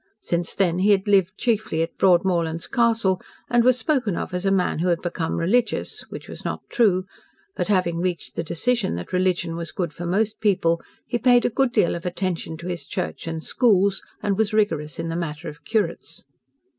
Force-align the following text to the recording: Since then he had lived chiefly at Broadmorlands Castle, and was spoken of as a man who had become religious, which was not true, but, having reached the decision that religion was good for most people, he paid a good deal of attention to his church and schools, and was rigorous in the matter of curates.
Since 0.23 0.55
then 0.55 0.79
he 0.79 0.89
had 0.89 1.07
lived 1.07 1.37
chiefly 1.37 1.83
at 1.83 1.95
Broadmorlands 1.99 2.65
Castle, 2.65 3.21
and 3.51 3.63
was 3.63 3.77
spoken 3.77 4.17
of 4.17 4.33
as 4.33 4.47
a 4.47 4.51
man 4.51 4.79
who 4.79 4.87
had 4.87 4.99
become 4.99 5.35
religious, 5.37 6.01
which 6.09 6.27
was 6.27 6.43
not 6.43 6.67
true, 6.71 7.05
but, 7.55 7.67
having 7.67 7.99
reached 7.99 8.33
the 8.33 8.41
decision 8.41 8.95
that 8.95 9.13
religion 9.13 9.55
was 9.55 9.71
good 9.71 9.93
for 9.93 10.07
most 10.07 10.39
people, 10.41 10.81
he 11.05 11.19
paid 11.19 11.45
a 11.45 11.51
good 11.51 11.71
deal 11.71 11.93
of 11.93 12.03
attention 12.03 12.57
to 12.57 12.67
his 12.67 12.87
church 12.87 13.27
and 13.27 13.43
schools, 13.43 14.01
and 14.23 14.39
was 14.39 14.53
rigorous 14.53 14.97
in 14.97 15.07
the 15.09 15.15
matter 15.15 15.47
of 15.47 15.63
curates. 15.65 16.23